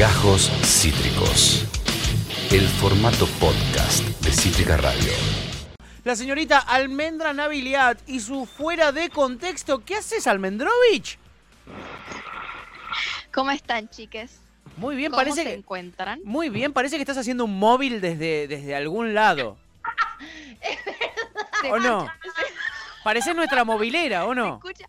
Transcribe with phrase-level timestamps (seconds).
[0.00, 1.66] Gajos Cítricos.
[2.50, 5.12] El formato podcast de Cítrica Radio.
[6.04, 9.84] La señorita Almendra Naviliat y su fuera de contexto.
[9.84, 11.18] ¿Qué haces, Almendrovich?
[13.30, 14.40] ¿Cómo están, chiques?
[14.78, 15.52] Muy bien, ¿Cómo parece se que.
[15.52, 16.18] encuentran?
[16.24, 19.58] Muy bien, parece que estás haciendo un móvil desde, desde algún lado.
[21.70, 22.08] ¿O no?
[23.04, 24.54] Parece nuestra movilera, ¿o ¿Se no?
[24.54, 24.86] escucha?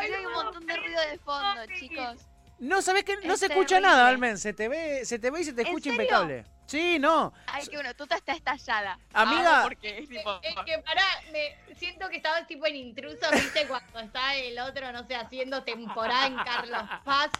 [0.00, 2.31] Es hay un montón de ruido de fondo, chicos.
[2.62, 3.16] No, ¿sabes qué?
[3.24, 3.88] No Es se escucha terrible.
[3.88, 4.38] nada, Almen.
[4.38, 6.00] Se te ve, se te ve y se te ¿En escucha serio?
[6.00, 6.44] impecable.
[6.66, 7.32] Sí, no.
[7.46, 9.00] Ay, que bueno, tú estás estallada.
[9.12, 9.60] Amiga.
[9.60, 10.40] Ah, porque es tipo...
[10.42, 11.02] Es que pará,
[11.32, 15.64] me siento que estaba tipo en intruso, viste, cuando está el otro, no sé, haciendo
[15.64, 17.30] temporada en Carlos Paz.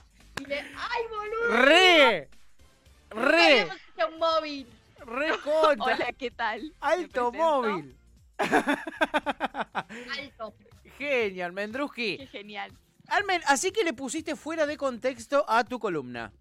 [0.41, 1.62] Y le, ¡ay, boludo!
[1.67, 2.29] ¡Re!
[3.15, 3.69] Nunca ¡Re!
[4.12, 4.67] un móvil.
[5.07, 5.95] ¡Re contra!
[5.95, 6.75] Hola, ¿qué tal?
[6.81, 7.97] ¡Alto móvil!
[10.19, 10.55] Alto.
[10.98, 12.19] Genial, Mendruski.
[12.19, 12.73] Qué genial.
[13.12, 16.33] Almen, así que le pusiste fuera de contexto a tu columna.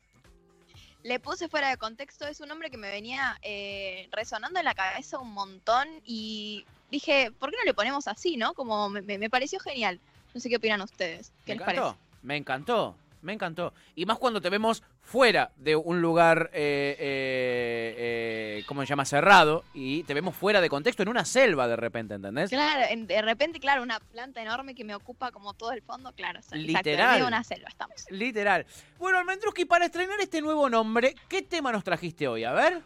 [1.03, 4.73] Le puse fuera de contexto, es un nombre que me venía eh, resonando en la
[4.73, 8.53] cabeza un montón y dije, ¿por qué no le ponemos así, no?
[8.53, 9.99] Como me, pareció genial.
[10.33, 11.33] No sé qué opinan ustedes.
[11.45, 11.81] ¿Qué ¿Me les encantó?
[11.81, 11.97] parece?
[12.23, 13.73] Me encantó, me encantó.
[13.93, 17.40] Y más cuando te vemos fuera de un lugar, eh, eh,
[18.71, 19.03] ¿cómo se llama?
[19.03, 19.65] Cerrado.
[19.73, 22.49] Y te vemos fuera de contexto, en una selva de repente, ¿entendés?
[22.49, 26.13] Claro, en- de repente, claro, una planta enorme que me ocupa como todo el fondo,
[26.13, 26.39] claro.
[26.39, 27.19] o sea, exacto, en Literal.
[27.19, 28.05] de una selva estamos.
[28.09, 28.65] Literal.
[28.97, 32.45] Bueno, Almendruski, para estrenar este nuevo nombre, ¿qué tema nos trajiste hoy?
[32.45, 32.81] A ver.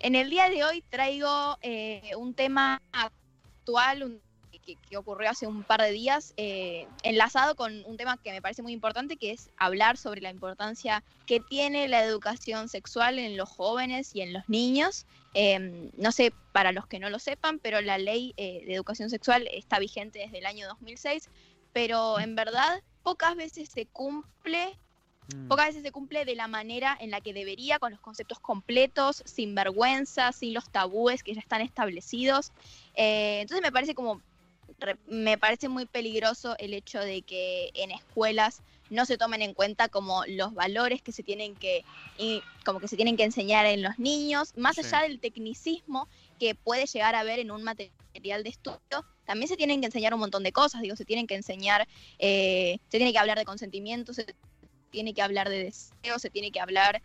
[0.00, 4.20] En el día de hoy traigo eh, un tema actual un-
[4.68, 8.42] que, que ocurrió hace un par de días, eh, enlazado con un tema que me
[8.42, 13.38] parece muy importante, que es hablar sobre la importancia que tiene la educación sexual en
[13.38, 15.06] los jóvenes y en los niños.
[15.32, 19.08] Eh, no sé, para los que no lo sepan, pero la ley eh, de educación
[19.08, 21.30] sexual está vigente desde el año 2006,
[21.72, 24.76] pero en verdad pocas veces se cumple
[25.34, 25.48] Mm.
[25.48, 29.22] Pocas veces se cumple de la manera en la que debería, con los conceptos completos,
[29.26, 32.52] sin vergüenza, sin los tabúes que ya están establecidos.
[32.94, 34.22] Eh, entonces me parece como,
[34.78, 39.54] re- me parece muy peligroso el hecho de que en escuelas no se tomen en
[39.54, 41.84] cuenta como los valores que se tienen que,
[42.18, 44.82] y como que se tienen que enseñar en los niños, más Sí.
[44.84, 46.08] allá del tecnicismo
[46.38, 48.78] que puede llegar a haber en un material de estudio,
[49.26, 51.86] también se tienen que enseñar un montón de cosas, digo, se tienen que enseñar,
[52.18, 54.26] eh, se tiene que hablar de consentimiento, se
[54.90, 57.02] tiene que hablar de deseo, se tiene que hablar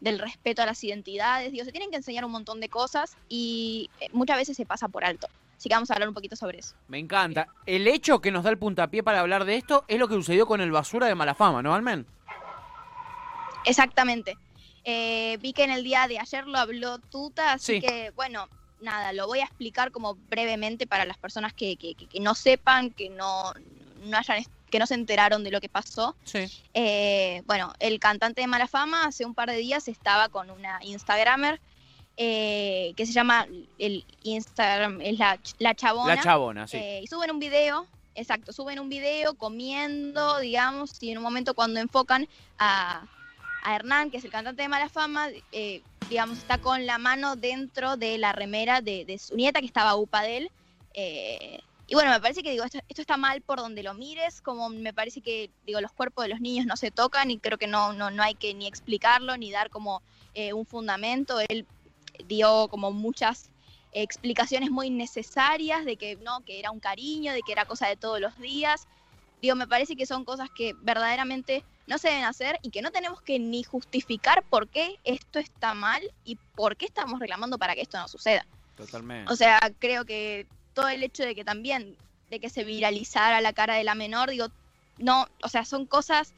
[0.00, 3.90] del respeto a las identidades, digo, se tienen que enseñar un montón de cosas y
[4.00, 5.26] eh, muchas veces se pasa por alto.
[5.58, 6.76] Así que vamos a hablar un poquito sobre eso.
[6.86, 7.48] Me encanta.
[7.66, 10.46] El hecho que nos da el puntapié para hablar de esto es lo que sucedió
[10.46, 12.06] con el basura de mala fama, ¿no, Almen?
[13.64, 14.36] Exactamente.
[14.84, 17.80] Eh, vi que en el día de ayer lo habló Tuta, así Sí.
[17.80, 18.48] que bueno,
[18.80, 22.34] nada, lo voy a explicar como brevemente para las personas que, que- que- que no
[22.34, 23.52] sepan, que no,
[24.04, 26.14] no hayan, que no se enteraron de lo que pasó.
[26.24, 26.46] Sí.
[26.74, 30.78] Eh, bueno, el cantante de Mala Fama hace un par de días estaba con una
[30.82, 31.60] Instagramer
[32.20, 33.46] eh, que se llama
[33.78, 36.16] el Instagram, es la, la chabona.
[36.16, 36.76] La chabona, sí.
[36.76, 37.86] Eh, y suben un video,
[38.16, 42.26] exacto, suben un video comiendo, digamos, y en un momento cuando enfocan
[42.58, 43.06] a,
[43.62, 45.80] a Hernán, que es el cantante de Mala Fama, eh,
[46.10, 49.94] digamos, está con la mano dentro de la remera de, de su nieta, que estaba
[49.94, 50.50] upa de él.
[51.86, 54.70] y bueno, me parece que digo, esto, esto está mal por donde lo mires, como
[54.70, 57.68] me parece que digo, los cuerpos de los niños no se tocan y creo que
[57.68, 60.02] no, no, no hay que ni explicarlo ni dar como
[60.52, 61.40] un fundamento.
[61.48, 61.66] Él
[62.26, 63.50] dio como muchas
[63.92, 67.96] explicaciones muy necesarias de que no, que era un cariño, de que era cosa de
[67.96, 68.86] todos los días.
[69.40, 72.90] Digo, me parece que son cosas que verdaderamente no se deben hacer y que no
[72.90, 77.74] tenemos que ni justificar por qué esto está mal y por qué estamos reclamando para
[77.74, 78.44] que esto no suceda.
[78.76, 79.32] Totalmente.
[79.32, 81.96] O sea, creo que todo el hecho de que también,
[82.30, 84.48] de que se viralizara la cara de la menor, digo,
[84.98, 86.34] no, o sea, son cosas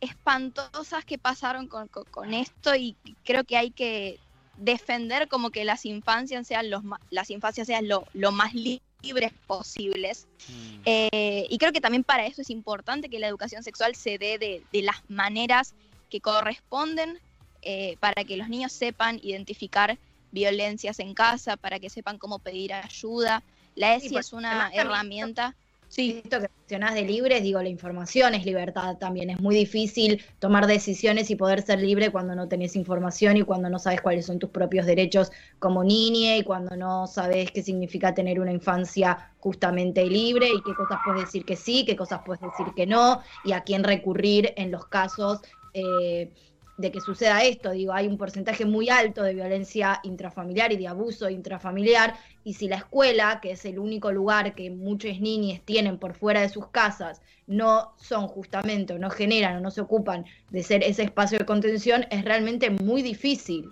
[0.00, 4.18] espantosas que pasaron con, con- con esto y creo que hay que
[4.56, 9.32] defender como que las infancias sean los las infancias sean lo, lo más li- libres
[9.46, 10.26] posibles.
[10.48, 10.80] Mm.
[10.84, 14.38] Eh, y creo que también para eso es importante que la educación sexual se dé
[14.38, 15.74] de, de las maneras
[16.10, 17.18] que corresponden
[17.62, 19.98] eh, para que los niños sepan identificar
[20.30, 23.42] violencias en casa, para que sepan cómo pedir ayuda.
[23.74, 25.56] La ESI es una herramienta.
[25.92, 29.28] Sí, Esto que mencionás de libres, digo, la información es libertad también.
[29.28, 33.68] Es muy difícil tomar decisiones y poder ser libre cuando no tenés información y cuando
[33.68, 38.14] no sabes cuáles son tus propios derechos como niña y cuando no sabes qué significa
[38.14, 42.40] tener una infancia justamente libre y qué cosas puedes decir que sí, qué cosas puedes
[42.40, 45.42] decir que no y a quién recurrir en los casos
[45.74, 46.32] eh,
[46.76, 47.70] de que suceda esto.
[47.70, 52.68] Digo, hay un porcentaje muy alto de violencia intrafamiliar y de abuso intrafamiliar, y si
[52.68, 56.68] la escuela, que es el único lugar que muchas niñas tienen por fuera de sus
[56.68, 61.46] casas, no son justamente no generan o no se ocupan de ser ese espacio de
[61.46, 63.70] contención, es realmente muy difícil.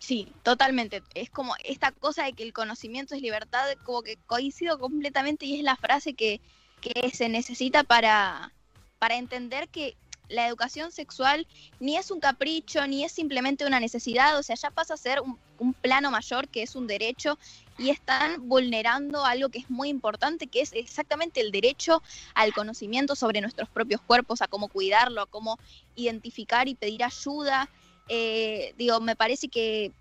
[0.00, 1.02] Sí, totalmente.
[1.14, 5.58] Es como esta cosa de que el conocimiento es libertad, como que coincido completamente y
[5.58, 6.40] es la frase que,
[6.80, 8.52] que se necesita para,
[8.98, 9.96] para entender que
[10.30, 11.46] la educación sexual
[11.80, 15.20] ni es un capricho, ni es simplemente una necesidad, o sea, ya pasa a ser
[15.20, 15.38] un,
[15.82, 17.38] plano mayor que es un derecho
[17.76, 22.02] y están vulnerando algo que es muy importante, que es exactamente el derecho
[22.34, 25.58] al conocimiento sobre nuestros propios cuerpos, a cómo cuidarlo, a cómo
[25.96, 27.68] identificar y pedir ayuda.
[28.08, 29.92] Eh, digo, me parece que,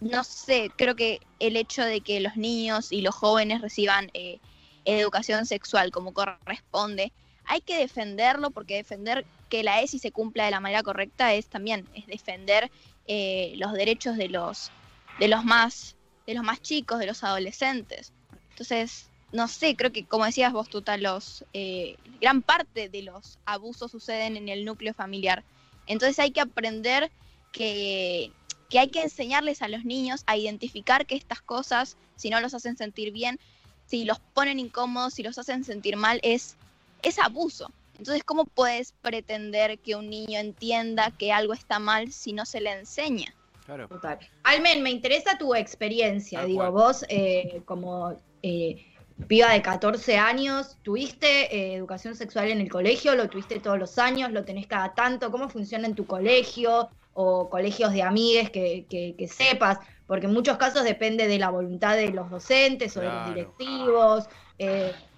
[0.00, 4.38] no sé, creo que el hecho de que los niños y los jóvenes reciban eh,
[4.86, 7.12] educación sexual como corresponde,
[7.46, 11.46] hay que defenderlo porque defender que la ESI se cumpla de la manera correcta es
[11.46, 12.70] también es defender
[13.06, 14.70] eh, los derechos de los
[15.18, 15.96] de los más
[16.26, 18.12] de los más chicos, de los adolescentes.
[18.50, 23.38] Entonces, no sé, creo que como decías vos, Tuta, los eh, gran parte de los
[23.44, 25.44] abusos suceden en el núcleo familiar.
[25.86, 27.10] Entonces hay que aprender
[27.52, 28.32] que,
[28.70, 32.54] que hay que enseñarles a los niños a identificar que estas cosas, si no los
[32.54, 33.38] hacen sentir bien,
[33.86, 36.56] si los ponen incómodos, si los hacen sentir mal, es
[37.04, 37.70] es abuso.
[37.98, 42.60] Entonces, ¿cómo puedes pretender que un niño entienda que algo está mal si no se
[42.60, 43.34] le enseña?
[43.66, 43.88] Claro.
[43.88, 44.18] Total.
[44.42, 46.44] Almen, me interesa tu experiencia.
[46.44, 48.84] Digo, vos eh, como eh,
[49.26, 53.14] piba de 14 años, ¿tuviste eh, educación sexual en el colegio?
[53.14, 54.32] ¿Lo tuviste todos los años?
[54.32, 55.30] ¿Lo tenés cada tanto?
[55.30, 56.90] ¿Cómo funciona en tu colegio?
[57.14, 59.78] ¿O colegios de amigues que, que, sepas?
[60.06, 64.24] Porque en muchos casos depende de la voluntad de los docentes o de los directivos.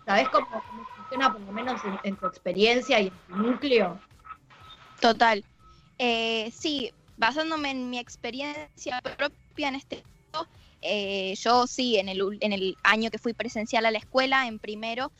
[0.04, 0.46] ¿Sabés cómo,
[1.08, 3.98] por lo menos en, tu experiencia y en tu núcleo?
[5.00, 5.44] Total.
[5.98, 10.46] Eh, sí, basándome en mi experiencia propia en este caso,
[10.82, 14.58] eh, yo sí, en el, en el año que fui presencial a la escuela, en
[14.58, 15.10] primero,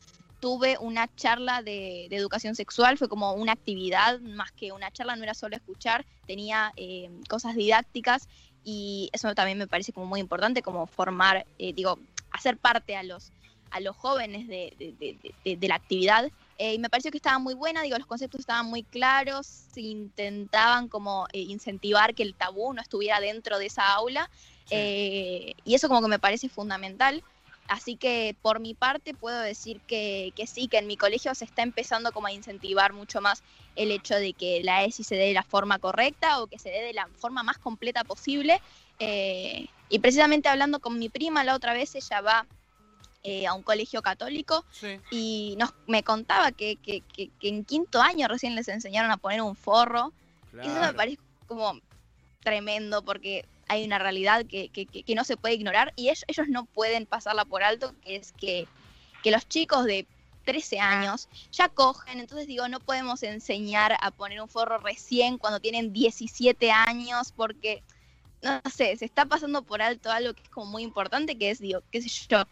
[0.41, 5.25] tuve una charla de, educación sexual, fue como una actividad, más que una charla, no
[5.25, 8.29] era solo escuchar, tenía eh, cosas didácticas
[8.63, 11.99] y eso también me parece como muy importante, como formar, digo,
[12.33, 13.33] hacer parte a los
[13.77, 16.31] a los jóvenes de, la actividad.
[16.59, 19.83] Eh, y me pareció que estaba muy buena, digo, los conceptos estaban muy claros, se
[19.83, 24.31] intentaban como eh, incentivar que el tabú no estuviera dentro de esa aula,
[24.71, 27.23] eh, y eso como que me parece fundamental.
[27.69, 31.45] Así que por mi parte puedo decir que, que, sí, que en mi colegio se
[31.45, 33.43] está empezando como a incentivar mucho más
[33.75, 36.71] el hecho de que la ESI se dé de la forma correcta o que se
[36.71, 38.61] dé de la forma más completa posible.
[39.01, 42.47] y precisamente hablando con mi prima la otra vez, ella va
[43.27, 44.65] eh, a un colegio católico
[45.11, 49.43] y nos, me contaba que, que, que, en quinto año recién les enseñaron a poner
[49.43, 50.13] un forro.
[50.55, 51.19] Y eso me parece
[51.49, 51.81] como
[52.41, 54.71] tremendo porque hay una realidad que,
[55.15, 58.69] no se puede ignorar y ellos, ellos no pueden pasarla por alto, que es que,
[59.23, 60.07] que los chicos de
[60.45, 65.59] 13 años ya cogen, entonces digo, no podemos enseñar a poner un forro recién cuando
[65.59, 67.83] tienen 17 años porque,
[68.43, 71.59] no sé, se está pasando por alto algo que es como muy importante, que es,
[71.59, 72.45] digo, qué sé yo,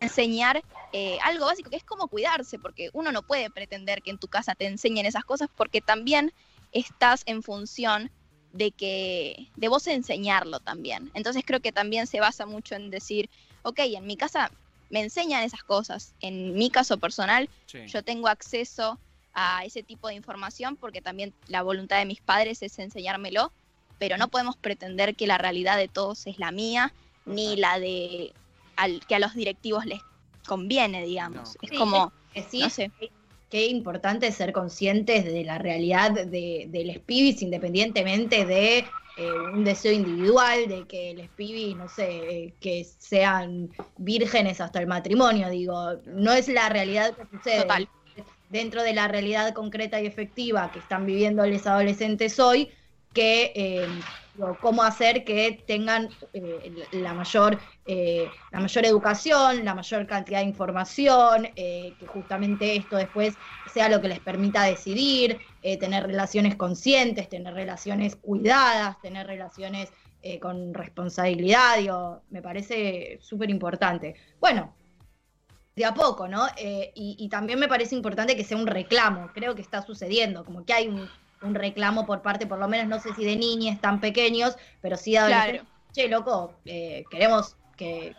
[0.00, 0.62] enseñar
[0.92, 4.28] eh, algo básico que es como cuidarse, porque uno no puede pretender que en tu
[4.28, 6.32] casa te enseñen esas cosas porque también
[6.72, 8.10] estás en función
[8.52, 11.10] de que de vos enseñarlo también.
[11.14, 13.30] Entonces creo que también se basa mucho en decir,
[13.62, 14.50] ok, en mi casa
[14.88, 16.14] me enseñan esas cosas.
[16.20, 17.48] En mi caso personal,
[17.86, 18.98] yo tengo acceso
[19.32, 23.52] a ese tipo de información porque también la voluntad de mis padres es enseñármelo,
[23.98, 26.92] pero no podemos pretender que la realidad de todos es la mía,
[27.26, 28.32] ni la de
[29.06, 30.00] que a los directivos les
[30.46, 31.56] conviene, digamos.
[31.62, 32.90] Es como, no sé.
[33.50, 39.92] Qué importante ser conscientes de la realidad de, los pibis, independientemente de eh, un deseo
[39.92, 46.32] individual, de que los pibis, no sé, que sean vírgenes hasta el matrimonio, digo, no
[46.32, 47.62] es la realidad que sucede.
[47.62, 47.88] Total.
[48.50, 52.70] Dentro de la realidad concreta y efectiva que están viviendo los adolescentes hoy,
[53.12, 53.86] que eh,
[54.60, 60.46] cómo hacer que tengan eh, la, mayor, eh, la mayor educación, la mayor cantidad de
[60.46, 63.34] información, que justamente esto después
[63.72, 65.38] sea lo que les permita decidir,
[65.78, 69.92] tener relaciones conscientes, tener relaciones cuidadas, tener relaciones
[70.40, 74.14] con responsabilidad, digo, me parece súper importante.
[74.38, 74.74] Bueno,
[75.76, 76.46] de a poco, ¿no?
[76.94, 80.72] y, también me parece importante que sea un reclamo, creo que está sucediendo, como que
[80.72, 81.08] hay un,
[81.42, 84.96] un reclamo por parte, por lo menos no sé si de niñas tan pequeños, pero
[84.96, 85.64] sí de adolescentes.
[85.92, 88.14] Che, loco, eh, queremos que,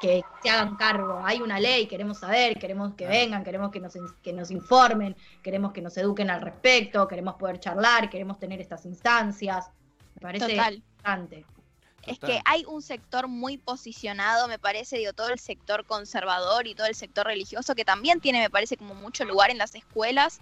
[0.00, 1.20] que se hagan cargo.
[1.24, 5.72] Hay una ley, queremos saber, queremos que vengan, queremos que nos, que nos informen, queremos
[5.72, 9.70] que nos eduquen al respecto, queremos poder charlar, queremos tener estas instancias.
[10.14, 10.74] Me parece Total.
[10.74, 11.44] importante.
[12.06, 12.30] Es Total.
[12.30, 16.86] que hay un sector muy posicionado, me parece, digo, todo el sector conservador y todo
[16.86, 20.40] el sector religioso, que también tiene, me parece, como mucho lugar en las escuelas.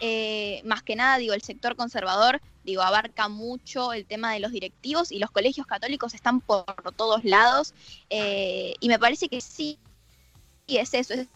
[0.00, 4.52] Eh, más que nada, digo, el sector conservador, digo, abarca mucho el tema de los
[4.52, 6.64] directivos y los colegios católicos están por
[6.96, 7.74] todos lados.
[8.08, 9.78] eh, y me parece que sí,
[10.66, 11.28] y es eso, es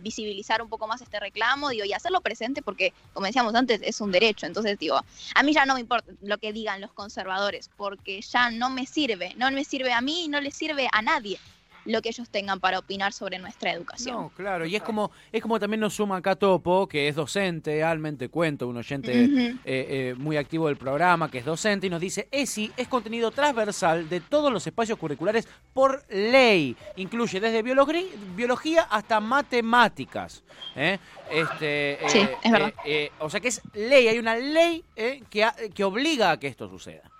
[0.00, 4.00] visibilizar un poco más este reclamo, digo, y hacerlo presente porque, como decíamos antes, es
[4.00, 4.46] un derecho.
[4.46, 5.00] Entonces, digo,
[5.34, 8.86] a mí ya no me importa lo que digan los conservadores, porque ya no me
[8.86, 11.40] sirve, no me sirve a mí y no le sirve a nadie
[11.84, 14.16] lo que ellos tengan para opinar sobre nuestra educación.
[14.16, 17.82] No, claro, y es como, es como también nos suma acá Topo, que es docente,
[17.82, 21.90] Almen, te cuento, un oyente eh, eh, muy activo del programa, que es docente, y
[21.90, 26.76] nos dice, ESI es contenido transversal de todos los espacios curriculares por ley.
[26.96, 30.42] Incluye desde biología, hasta matemáticas.
[30.76, 30.98] ¿eh?
[31.30, 32.68] Este, Sí, eh, es verdad.
[32.84, 36.30] eh, eh, o sea que es ley, hay una ley eh, que, ha- que obliga
[36.32, 37.10] a que esto suceda.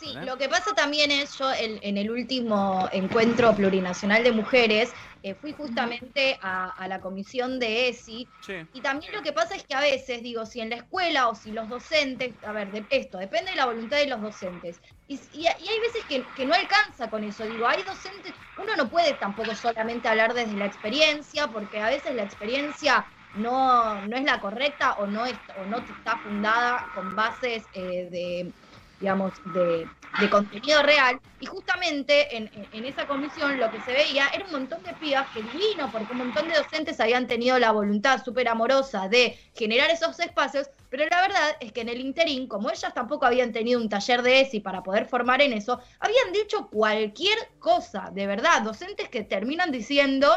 [0.00, 4.94] Sí, lo que pasa también es, yo en, en el último encuentro plurinacional de mujeres,
[5.22, 8.54] eh, fui justamente a, a la comisión de ESI, Sí.
[8.72, 11.34] y también lo que pasa es que a veces, digo, si en la escuela o
[11.34, 15.16] si los docentes, a ver, de, esto depende de la voluntad de los docentes, y,
[15.32, 18.88] y- y hay veces que, que no alcanza con eso, digo, hay docentes, uno no
[18.88, 24.24] puede tampoco solamente hablar desde la experiencia, porque a veces la experiencia no, no es
[24.24, 28.54] la correcta o no, es, o no está fundada con bases eh, de
[29.00, 31.20] digamos, de, de contenido real.
[31.40, 35.28] Y justamente en, en- esa comisión lo que se veía era un montón de pibas
[35.30, 39.90] que divino, porque un montón de docentes habían tenido la voluntad súper amorosa de generar
[39.90, 43.80] esos espacios, pero la verdad es que en el interín, como ellas tampoco habían tenido
[43.80, 48.62] un taller de ESI para poder formar en eso, habían dicho cualquier cosa, de verdad,
[48.62, 50.28] docentes que terminan diciendo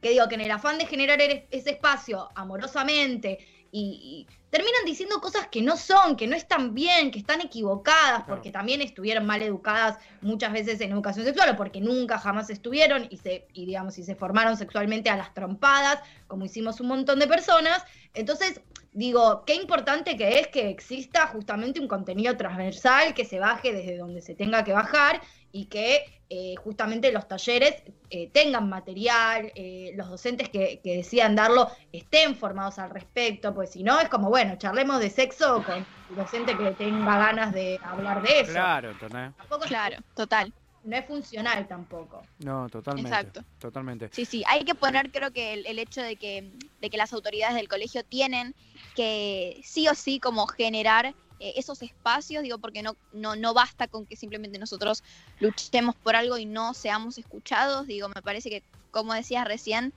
[0.00, 3.38] que digo que en el afán de generar ese espacio amorosamente
[3.72, 8.52] y terminan diciendo cosas que no son, que no están bien, que están equivocadas, porque
[8.52, 13.16] también estuvieron mal educadas muchas veces en educación sexual o porque nunca jamás estuvieron y
[13.16, 15.98] se y digamos y se formaron sexualmente a las trompadas,
[16.34, 17.84] como hicimos un montón de personas.
[18.12, 18.60] Entonces,
[18.92, 23.96] digo, qué importante que es que exista justamente un contenido transversal que se baje desde
[23.96, 25.20] donde se tenga que bajar
[25.52, 31.36] y que eh, justamente los talleres eh, tengan material, eh, los docentes que, que decidan
[31.36, 35.86] darlo estén formados al respecto, pues si no es como, bueno, charlemos de sexo con
[36.10, 38.52] el docente que tenga ganas de hablar de eso.
[38.54, 40.52] Claro, es- Claro, total.
[40.84, 42.22] No es funcional tampoco.
[42.38, 43.10] No, totalmente.
[43.10, 43.44] Exacto.
[43.58, 44.10] Totalmente.
[44.12, 47.12] Sí, sí, hay que poner creo que el, el hecho de que, de que las
[47.12, 48.54] autoridades del colegio tienen
[48.94, 53.88] que sí o sí como generar eh, esos espacios, digo, porque no, no, no basta
[53.88, 55.02] con que simplemente nosotros
[55.40, 59.92] luchemos por algo y no seamos escuchados, digo, me parece que, como decías recién,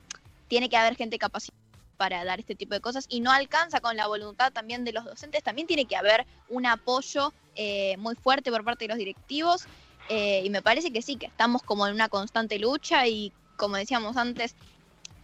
[0.48, 1.58] tiene que haber gente capacitada
[1.98, 5.04] para dar este tipo de cosas y no alcanza con la voluntad también de los
[5.04, 9.68] docentes, también tiene que haber un apoyo eh, muy fuerte por parte de los directivos
[10.10, 13.76] eh, y me parece que sí, que estamos como en una constante lucha y como
[13.76, 14.56] decíamos antes,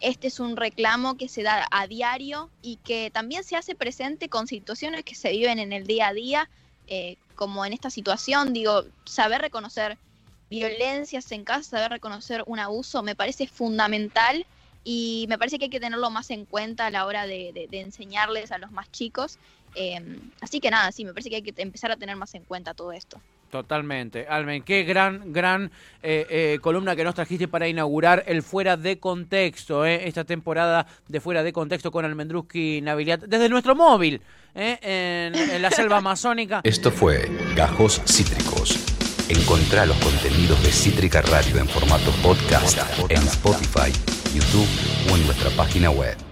[0.00, 4.28] este es un reclamo que se da a diario y que también se hace presente
[4.28, 6.50] con situaciones que se viven en el día a día,
[6.88, 9.96] eh, como en esta situación, digo, saber reconocer
[10.50, 14.44] violencias en casa, saber reconocer un abuso, me parece fundamental
[14.84, 18.52] y me parece que hay que tenerlo más en cuenta a la hora de, enseñarles
[18.52, 19.38] a los más chicos.
[19.74, 22.44] Eh, así que nada, sí, me parece que hay que empezar a tener más en
[22.44, 23.20] cuenta todo esto.
[23.54, 24.26] Totalmente.
[24.28, 25.70] Almen, qué gran, gran
[26.02, 30.88] eh, eh, columna que nos trajiste para inaugurar el Fuera de Contexto, eh, esta temporada
[31.06, 34.20] de Fuera de Contexto con Almendruski Naviliat, desde nuestro móvil,
[34.56, 36.62] en, en la selva amazónica.
[36.64, 38.76] Esto fue Gajos Cítricos.
[39.28, 42.76] Encontrá los contenidos de Cítrica Radio en formato podcast
[43.08, 43.92] en Spotify,
[44.34, 44.66] YouTube
[45.12, 46.23] o en nuestra página web.